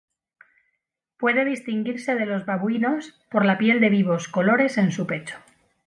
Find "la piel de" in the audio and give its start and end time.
3.45-3.89